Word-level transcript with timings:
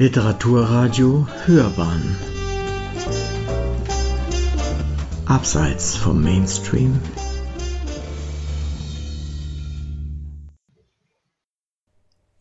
Literaturradio 0.00 1.26
Hörbahn. 1.44 2.16
Abseits 5.26 5.96
vom 5.96 6.22
Mainstream. 6.22 7.00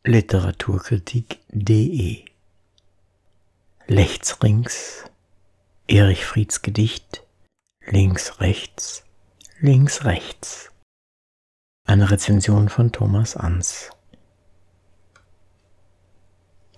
Literaturkritik.de 0.04 2.26
Lechts 3.88 4.44
rings 4.44 5.06
Erich 5.88 6.26
Frieds 6.26 6.62
Gedicht 6.62 7.24
Links 7.88 8.40
rechts 8.40 9.04
Links 9.60 10.06
rechts. 10.06 10.70
Eine 11.88 12.12
Rezension 12.12 12.70
von 12.70 12.92
Thomas 12.92 13.36
Ans 13.36 13.90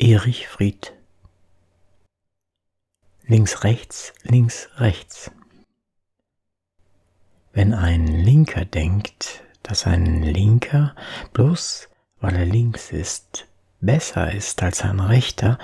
Erich 0.02 0.48
Fried. 0.48 0.94
Links, 3.28 3.66
rechts, 3.66 4.14
links, 4.24 4.70
rechts. 4.78 5.30
Wenn 7.52 7.74
ein 7.74 8.08
Linker 8.08 8.64
denkt, 8.64 9.44
dass 9.62 9.86
ein 9.86 10.24
Linker, 10.24 10.96
bloß 11.34 11.90
weil 12.22 12.38
er 12.38 12.46
links 12.46 12.94
ist, 12.94 13.48
besser 13.82 14.32
ist 14.32 14.64
als 14.64 14.84
ein 14.84 15.02
Rechter, 15.02 15.60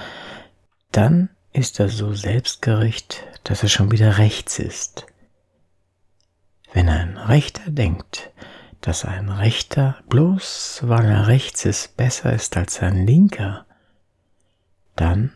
dann 0.92 1.30
ist 1.54 1.80
er 1.80 1.88
so 1.88 2.14
selbstgerecht, 2.14 3.24
dass 3.46 3.64
er 3.64 3.70
schon 3.70 3.94
wieder 3.94 4.18
rechts 4.18 4.60
ist. 4.60 5.06
Wenn 6.74 6.90
ein 6.90 7.16
Rechter 7.16 7.72
denkt, 7.72 8.34
dass 8.82 9.06
ein 9.06 9.30
Rechter, 9.30 10.04
bloß 10.10 10.82
weil 10.84 11.06
er 11.06 11.28
rechts 11.28 11.64
ist, 11.64 11.96
besser 11.96 12.34
ist 12.34 12.58
als 12.58 12.82
ein 12.82 13.08
Linker, 13.08 13.65
dann 14.96 15.32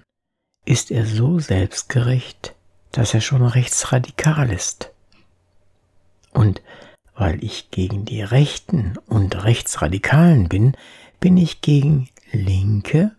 ist 0.65 0.91
er 0.91 1.05
so 1.05 1.39
selbstgerecht, 1.39 2.55
dass 2.91 3.13
er 3.13 3.21
schon 3.21 3.45
rechtsradikal 3.45 4.51
ist. 4.51 4.91
Und 6.31 6.61
weil 7.15 7.43
ich 7.43 7.69
gegen 7.71 8.05
die 8.05 8.21
Rechten 8.21 8.97
und 9.07 9.43
Rechtsradikalen 9.43 10.47
bin, 10.47 10.75
bin 11.19 11.37
ich 11.37 11.61
gegen 11.61 12.09
Linke, 12.31 13.15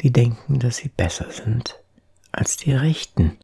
die 0.00 0.12
denken, 0.12 0.58
dass 0.58 0.76
sie 0.78 0.88
besser 0.88 1.30
sind 1.30 1.80
als 2.32 2.56
die 2.56 2.72
Rechten. 2.72 3.38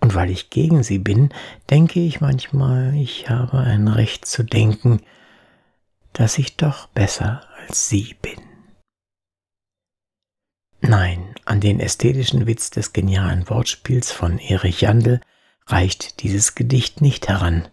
Und 0.00 0.14
weil 0.14 0.30
ich 0.30 0.50
gegen 0.50 0.82
sie 0.82 0.98
bin, 0.98 1.30
denke 1.68 2.00
ich 2.00 2.20
manchmal, 2.20 2.94
ich 2.94 3.28
habe 3.28 3.58
ein 3.58 3.88
Recht 3.88 4.24
zu 4.24 4.42
denken, 4.42 5.02
dass 6.12 6.38
ich 6.38 6.56
doch 6.56 6.86
besser 6.88 7.42
als 7.58 7.88
sie 7.88 8.16
bin. 8.22 8.49
Nein, 10.90 11.36
an 11.44 11.60
den 11.60 11.78
ästhetischen 11.78 12.48
Witz 12.48 12.70
des 12.70 12.92
genialen 12.92 13.48
Wortspiels 13.48 14.10
von 14.10 14.40
Erich 14.40 14.80
Jandl 14.80 15.20
reicht 15.68 16.20
dieses 16.24 16.56
Gedicht 16.56 17.00
nicht 17.00 17.28
heran. 17.28 17.68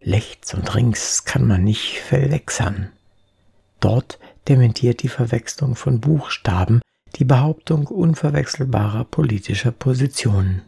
Lechts 0.00 0.54
und 0.54 0.74
rings 0.74 1.24
kann 1.24 1.46
man 1.46 1.62
nicht 1.62 2.00
verwechseln. 2.00 2.90
Dort 3.78 4.18
dementiert 4.48 5.04
die 5.04 5.08
Verwechslung 5.08 5.76
von 5.76 6.00
Buchstaben 6.00 6.80
die 7.14 7.24
Behauptung 7.24 7.86
unverwechselbarer 7.86 9.04
politischer 9.04 9.70
Positionen. 9.70 10.62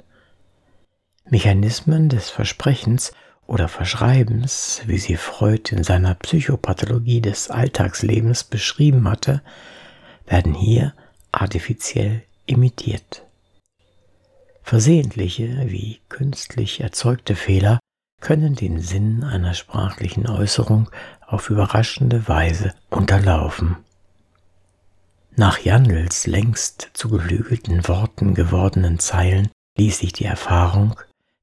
Mechanismen 1.29 2.09
des 2.09 2.31
Versprechens 2.31 3.11
oder 3.49 3.67
Verschreibens, 3.67 4.83
wie 4.87 4.99
sie 4.99 5.17
Freud 5.17 5.75
in 5.75 5.83
seiner 5.83 6.15
Psychopathologie 6.15 7.21
des 7.21 7.51
Alltagslebens 7.51 8.45
beschrieben 8.45 9.09
hatte, 9.09 9.43
werden 10.29 10.55
hier 10.55 10.95
artifiziell 11.33 12.23
imitiert. 12.47 13.27
Versehentliche 14.62 15.65
wie 15.66 16.00
künstlich 16.09 16.81
erzeugte 16.81 17.34
Fehler 17.34 17.81
können 18.21 18.55
den 18.55 18.81
Sinn 18.81 19.25
einer 19.25 19.55
sprachlichen 19.55 20.28
Äußerung 20.28 20.91
auf 21.27 21.50
überraschende 21.50 22.28
Weise 22.28 22.75
unterlaufen. 22.91 23.77
Nach 25.37 25.59
Jandls 25.59 26.27
längst 26.27 26.91
zu 26.93 27.09
gelügelten 27.09 27.88
Worten 27.88 28.34
gewordenen 28.34 28.99
Zeilen 28.99 29.49
ließ 29.78 29.99
sich 29.99 30.12
die 30.12 30.26
Erfahrung, 30.26 30.94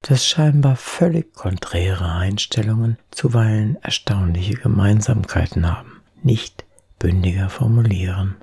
dass 0.01 0.25
scheinbar 0.25 0.75
völlig 0.75 1.33
konträre 1.33 2.11
Einstellungen 2.13 2.97
zuweilen 3.11 3.77
erstaunliche 3.81 4.53
Gemeinsamkeiten 4.53 5.67
haben, 5.69 6.01
nicht 6.21 6.65
bündiger 6.99 7.49
formulieren. 7.49 8.35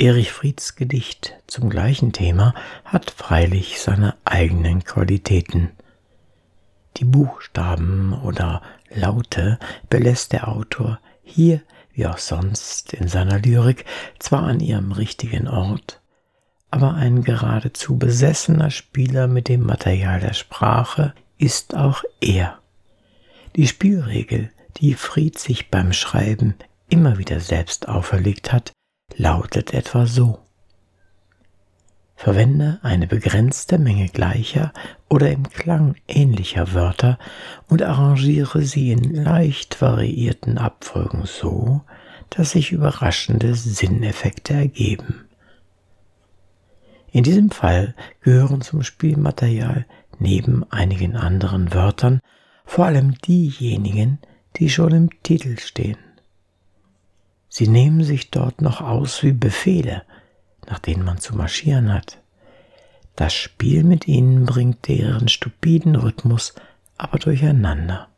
Erich 0.00 0.30
Frieds 0.30 0.76
Gedicht 0.76 1.34
zum 1.48 1.68
gleichen 1.68 2.12
Thema 2.12 2.54
hat 2.84 3.10
freilich 3.10 3.80
seine 3.80 4.14
eigenen 4.24 4.84
Qualitäten. 4.84 5.70
Die 6.98 7.04
Buchstaben 7.04 8.12
oder 8.12 8.62
Laute 8.94 9.58
belässt 9.90 10.32
der 10.32 10.46
Autor 10.46 11.00
hier 11.24 11.62
wie 11.92 12.06
auch 12.06 12.18
sonst 12.18 12.92
in 12.92 13.08
seiner 13.08 13.40
Lyrik 13.40 13.86
zwar 14.20 14.44
an 14.44 14.60
ihrem 14.60 14.92
richtigen 14.92 15.48
Ort, 15.48 16.00
aber 16.70 16.94
ein 16.94 17.24
geradezu 17.24 17.98
besessener 17.98 18.70
Spieler 18.70 19.26
mit 19.26 19.48
dem 19.48 19.66
Material 19.66 20.20
der 20.20 20.34
Sprache 20.34 21.12
ist 21.38 21.76
auch 21.76 22.04
er. 22.20 22.60
Die 23.56 23.66
Spielregel, 23.66 24.52
die 24.76 24.94
Fried 24.94 25.40
sich 25.40 25.70
beim 25.70 25.92
Schreiben 25.92 26.54
immer 26.88 27.18
wieder 27.18 27.40
selbst 27.40 27.88
auferlegt 27.88 28.52
hat, 28.52 28.72
lautet 29.16 29.74
etwa 29.74 30.06
so. 30.06 30.40
Verwende 32.16 32.80
eine 32.82 33.06
begrenzte 33.06 33.78
Menge 33.78 34.08
gleicher 34.08 34.72
oder 35.08 35.30
im 35.30 35.44
Klang 35.44 35.94
ähnlicher 36.08 36.74
Wörter 36.74 37.16
und 37.68 37.80
arrangiere 37.82 38.62
sie 38.62 38.90
in 38.90 39.14
leicht 39.14 39.80
variierten 39.80 40.58
Abfolgen 40.58 41.26
so, 41.26 41.82
dass 42.30 42.50
sich 42.50 42.72
überraschende 42.72 43.54
Sinneffekte 43.54 44.54
ergeben. 44.54 45.28
In 47.12 47.22
diesem 47.22 47.50
Fall 47.50 47.94
gehören 48.20 48.62
zum 48.62 48.82
Spielmaterial 48.82 49.86
neben 50.18 50.64
einigen 50.72 51.16
anderen 51.16 51.72
Wörtern 51.72 52.20
vor 52.64 52.86
allem 52.86 53.14
diejenigen, 53.18 54.18
die 54.56 54.68
schon 54.70 54.92
im 54.92 55.22
Titel 55.22 55.56
stehen. 55.58 55.98
Sie 57.48 57.68
nehmen 57.68 58.04
sich 58.04 58.30
dort 58.30 58.60
noch 58.60 58.80
aus 58.80 59.22
wie 59.22 59.32
Befehle, 59.32 60.02
nach 60.66 60.78
denen 60.78 61.04
man 61.04 61.18
zu 61.18 61.34
marschieren 61.34 61.92
hat. 61.92 62.18
Das 63.16 63.34
Spiel 63.34 63.82
mit 63.82 64.06
ihnen 64.06 64.44
bringt 64.44 64.86
deren 64.86 65.28
stupiden 65.28 65.96
Rhythmus 65.96 66.54
aber 66.98 67.18
durcheinander. 67.18 68.08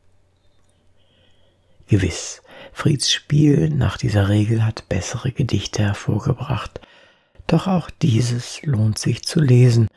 Gewiss, 1.86 2.42
Frieds 2.72 3.10
Spiel 3.10 3.70
nach 3.70 3.96
dieser 3.96 4.28
Regel 4.28 4.64
hat 4.64 4.88
bessere 4.88 5.32
Gedichte 5.32 5.82
hervorgebracht, 5.82 6.80
doch 7.46 7.66
auch 7.66 7.90
dieses 7.90 8.62
lohnt 8.62 8.98
sich 8.98 9.24
zu 9.24 9.40
lesen. 9.40 9.88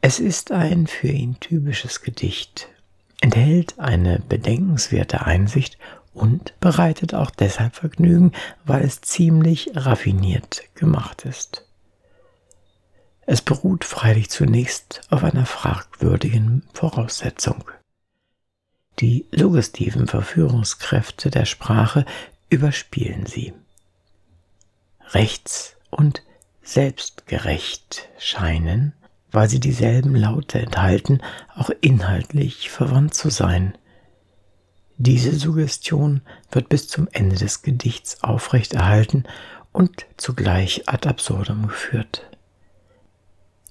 Es 0.00 0.20
ist 0.20 0.52
ein 0.52 0.86
für 0.86 1.08
ihn 1.08 1.38
typisches 1.40 2.00
Gedicht, 2.00 2.68
enthält 3.20 3.78
eine 3.78 4.20
bedenkenswerte 4.20 5.26
Einsicht 5.26 5.78
und 6.14 6.58
bereitet 6.60 7.14
auch 7.14 7.30
deshalb 7.30 7.74
Vergnügen, 7.76 8.32
weil 8.64 8.82
es 8.82 9.00
ziemlich 9.02 9.70
raffiniert 9.74 10.62
gemacht 10.74 11.24
ist. 11.24 11.66
Es 13.26 13.42
beruht 13.42 13.84
freilich 13.84 14.30
zunächst 14.30 15.02
auf 15.10 15.24
einer 15.24 15.46
fragwürdigen 15.46 16.62
Voraussetzung. 16.72 17.64
Die 19.00 19.26
suggestiven 19.32 20.06
Verführungskräfte 20.06 21.30
der 21.30 21.46
Sprache 21.46 22.04
überspielen 22.48 23.26
sie. 23.26 23.52
Rechts 25.10 25.76
und 25.90 26.22
selbstgerecht 26.62 28.08
scheinen, 28.18 28.92
weil 29.32 29.48
sie 29.48 29.60
dieselben 29.60 30.14
Laute 30.14 30.60
enthalten, 30.60 31.20
auch 31.54 31.70
inhaltlich 31.80 32.70
verwandt 32.70 33.14
zu 33.14 33.30
sein. 33.30 33.76
Diese 34.96 35.34
Suggestion 35.34 36.22
wird 36.52 36.68
bis 36.68 36.88
zum 36.88 37.08
Ende 37.10 37.36
des 37.36 37.62
Gedichts 37.62 38.22
aufrechterhalten 38.22 39.24
und 39.72 40.06
zugleich 40.16 40.88
ad 40.88 41.08
absurdum 41.08 41.66
geführt. 41.66 42.22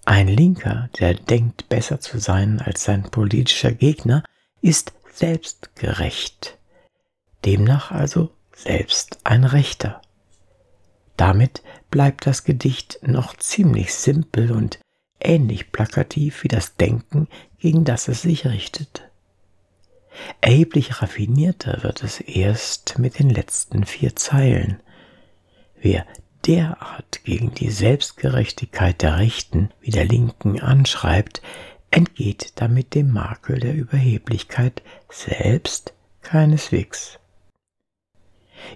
Ein 0.06 0.28
Linker, 0.28 0.90
der 1.00 1.14
denkt 1.14 1.70
besser 1.70 2.02
zu 2.02 2.20
sein 2.20 2.60
als 2.60 2.84
sein 2.84 3.04
politischer 3.04 3.72
Gegner, 3.72 4.24
ist 4.62 4.92
selbstgerecht, 5.14 6.58
demnach 7.46 7.92
also 7.92 8.32
selbst 8.54 9.20
ein 9.24 9.46
Rechter. 9.46 10.02
Damit 11.16 11.64
bleibt 11.90 12.28
das 12.28 12.44
Gedicht 12.44 13.00
noch 13.02 13.38
ziemlich 13.38 13.94
simpel 13.94 14.52
und 14.52 14.80
ähnlich 15.22 15.72
plakativ 15.72 16.44
wie 16.44 16.50
das 16.50 16.76
Denken, 16.76 17.30
gegen 17.60 17.86
das 17.86 18.10
es 18.10 18.24
sich 18.24 18.46
richtet. 18.46 19.10
Erheblich 20.44 21.02
raffinierter 21.02 21.84
wird 21.84 22.04
es 22.04 22.20
erst 22.20 23.00
mit 23.00 23.18
den 23.18 23.30
letzten 23.30 23.86
vier 23.86 24.18
Zeilen. 24.18 24.84
Wer 25.80 26.06
derart 26.46 27.24
gegen 27.24 27.54
die 27.54 27.70
Selbstgerechtigkeit 27.70 29.02
der 29.02 29.20
Rechten 29.20 29.70
wie 29.80 29.92
der 29.92 30.04
Linken 30.04 30.60
anschreibt, 30.60 31.42
entgeht 31.92 32.52
damit 32.56 32.94
dem 32.94 33.14
Makel 33.14 33.62
der 33.62 33.74
Überheblichkeit 33.74 34.82
selbst 35.10 35.94
keineswegs. 36.24 37.20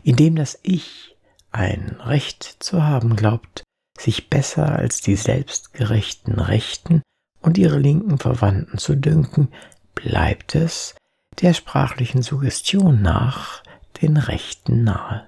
Indem 0.04 0.38
das 0.38 0.58
Ich 0.64 1.18
ein 1.52 1.98
Recht 2.00 2.64
zu 2.64 2.86
haben 2.86 3.18
glaubt, 3.18 3.64
sich 4.00 4.30
besser 4.30 4.72
als 4.72 5.02
die 5.02 5.18
selbstgerechten 5.18 6.40
Rechten 6.40 7.02
und 7.42 7.58
ihre 7.58 7.78
linken 7.78 8.20
Verwandten 8.20 8.78
zu 8.78 8.96
dünken, 8.96 9.50
bleibt 9.96 10.56
es 10.56 10.96
der 11.42 11.54
sprachlichen 11.54 12.22
Suggestion 12.22 13.02
nach 13.02 13.62
den 14.02 14.18
Rechten 14.18 14.84
nahe. 14.84 15.28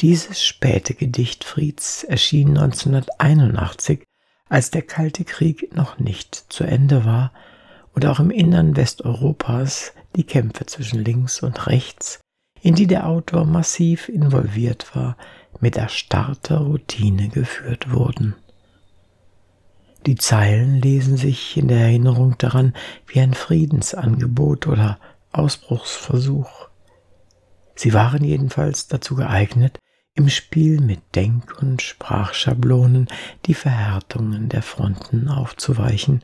Dieses 0.00 0.42
späte 0.42 0.94
Gedicht 0.94 1.44
Frieds 1.44 2.04
erschien 2.04 2.56
1981, 2.56 4.02
als 4.48 4.70
der 4.70 4.82
Kalte 4.82 5.24
Krieg 5.24 5.74
noch 5.76 5.98
nicht 5.98 6.34
zu 6.48 6.64
Ende 6.64 7.04
war 7.04 7.32
und 7.92 8.06
auch 8.06 8.18
im 8.18 8.30
Innern 8.30 8.76
Westeuropas 8.76 9.92
die 10.16 10.24
Kämpfe 10.24 10.66
zwischen 10.66 11.04
links 11.04 11.42
und 11.42 11.66
rechts, 11.66 12.20
in 12.62 12.74
die 12.74 12.86
der 12.86 13.06
Autor 13.06 13.44
massiv 13.44 14.08
involviert 14.08 14.94
war, 14.96 15.16
mit 15.60 15.76
erstarrter 15.76 16.58
Routine 16.58 17.28
geführt 17.28 17.90
wurden. 17.90 18.34
Die 20.06 20.16
Zeilen 20.16 20.80
lesen 20.80 21.16
sich 21.16 21.56
in 21.56 21.68
der 21.68 21.80
Erinnerung 21.80 22.36
daran 22.38 22.74
wie 23.06 23.20
ein 23.20 23.34
Friedensangebot 23.34 24.66
oder 24.66 24.98
Ausbruchsversuch. 25.32 26.68
Sie 27.74 27.92
waren 27.92 28.24
jedenfalls 28.24 28.88
dazu 28.88 29.14
geeignet, 29.14 29.78
im 30.14 30.28
Spiel 30.28 30.80
mit 30.80 31.00
Denk- 31.14 31.60
und 31.60 31.82
Sprachschablonen 31.82 33.08
die 33.46 33.54
Verhärtungen 33.54 34.48
der 34.48 34.62
Fronten 34.62 35.28
aufzuweichen, 35.28 36.22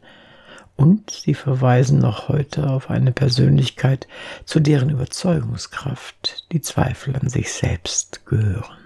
und 0.77 1.11
sie 1.11 1.33
verweisen 1.33 1.99
noch 1.99 2.29
heute 2.29 2.69
auf 2.69 2.91
eine 2.91 3.11
Persönlichkeit, 3.11 4.07
zu 4.45 4.61
deren 4.61 4.91
Überzeugungskraft 4.91 6.53
die 6.53 6.61
Zweifel 6.61 7.17
an 7.17 7.31
sich 7.31 7.51
selbst 7.51 8.27
gehören. 8.27 8.86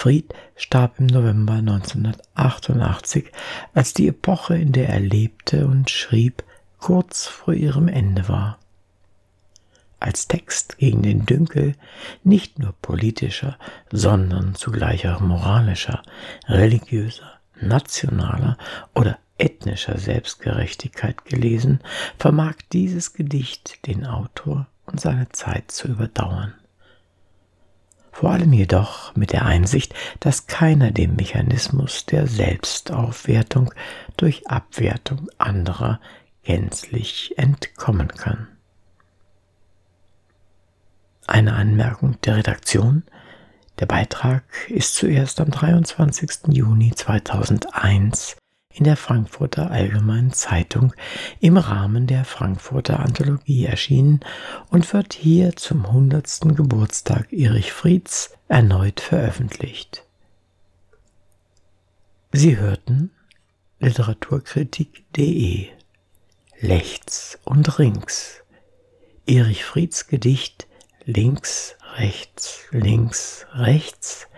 Fried 0.00 0.32
starb 0.56 0.98
im 0.98 1.08
November 1.08 1.52
1988, 1.52 3.30
als 3.74 3.92
die 3.92 4.08
Epoche, 4.08 4.56
in 4.56 4.72
der 4.72 4.88
er 4.88 4.98
lebte 4.98 5.66
und 5.66 5.90
schrieb, 5.90 6.42
kurz 6.78 7.26
vor 7.26 7.52
ihrem 7.52 7.86
Ende 7.86 8.26
war. 8.26 8.58
Als 9.98 10.26
Text 10.26 10.78
gegen 10.78 11.02
den 11.02 11.26
Dünkel 11.26 11.74
nicht 12.24 12.58
nur 12.58 12.72
politischer, 12.80 13.58
sondern 13.92 14.54
zugleich 14.54 15.06
auch 15.06 15.20
moralischer, 15.20 16.00
religiöser, 16.48 17.32
nationaler 17.60 18.56
oder 18.94 19.18
ethnischer 19.36 19.98
Selbstgerechtigkeit 19.98 21.26
gelesen, 21.26 21.80
vermag 22.18 22.54
dieses 22.72 23.12
Gedicht 23.12 23.86
den 23.86 24.06
Autor 24.06 24.66
und 24.86 24.98
seine 24.98 25.28
Zeit 25.28 25.70
zu 25.70 25.88
überdauern 25.88 26.54
vor 28.20 28.32
allem 28.32 28.52
jedoch 28.52 29.16
mit 29.16 29.32
der 29.32 29.46
Einsicht, 29.46 29.94
dass 30.20 30.46
keiner 30.46 30.90
dem 30.90 31.16
Mechanismus 31.16 32.04
der 32.04 32.26
Selbstaufwertung 32.26 33.72
durch 34.18 34.46
Abwertung 34.46 35.30
anderer 35.38 36.00
gänzlich 36.42 37.32
entkommen 37.38 38.08
kann. 38.08 38.46
Eine 41.26 41.54
Anmerkung 41.54 42.20
der 42.20 42.36
Redaktion. 42.36 43.04
Der 43.78 43.86
Beitrag 43.86 44.44
ist 44.68 44.96
zuerst 44.96 45.40
am 45.40 45.50
23. 45.50 46.48
Juni 46.48 46.92
2001 46.94 48.36
in 48.72 48.84
der 48.84 48.96
Frankfurter 48.96 49.70
Allgemeinen 49.70 50.32
Zeitung 50.32 50.94
im 51.40 51.56
Rahmen 51.56 52.06
der 52.06 52.24
Frankfurter 52.24 53.00
Anthologie 53.00 53.66
erschienen 53.66 54.20
und 54.70 54.92
wird 54.92 55.12
hier 55.12 55.56
zum 55.56 55.84
100. 55.84 56.56
Geburtstag 56.56 57.32
Erich 57.32 57.72
Frieds 57.72 58.32
erneut 58.48 59.00
veröffentlicht. 59.00 60.04
Sie 62.32 62.58
hörten 62.58 63.10
Literaturkritik.de 63.80 65.68
Lechts 66.60 67.38
und 67.44 67.78
Rings 67.78 68.42
Erich 69.26 69.64
Frieds 69.64 70.06
Gedicht 70.06 70.68
Links, 71.06 71.76
rechts, 71.96 72.66
links, 72.70 73.46
rechts 73.52 74.28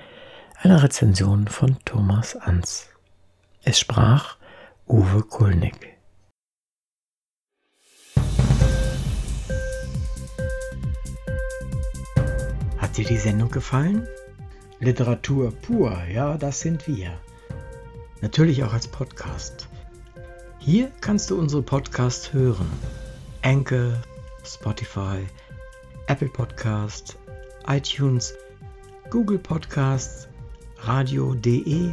eine 0.59 0.83
Rezension 0.83 1.49
von 1.49 1.77
Thomas 1.85 2.37
Ans 2.37 2.92
es 3.65 3.79
sprach 3.79 4.37
Uwe 4.89 5.23
Kulnig. 5.23 5.97
Hat 12.79 12.97
dir 12.97 13.05
die 13.05 13.17
Sendung 13.17 13.51
gefallen? 13.51 14.07
Literatur 14.81 15.53
pur, 15.53 15.97
ja, 16.13 16.37
das 16.37 16.61
sind 16.61 16.89
wir. 16.89 17.19
Natürlich 18.21 18.65
auch 18.65 18.73
als 18.73 18.89
Podcast. 18.89 19.69
Hier 20.59 20.91
kannst 21.01 21.31
du 21.31 21.39
unsere 21.39 21.63
Podcasts 21.63 22.33
hören. 22.33 22.71
Anchor, 23.43 24.03
Spotify, 24.45 25.25
Apple 26.09 26.29
Podcast, 26.29 27.17
iTunes, 27.69 28.35
Google 29.11 29.39
Podcasts, 29.39 30.29
radio.de 30.81 31.93